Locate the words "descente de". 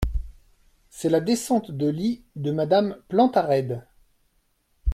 1.19-1.87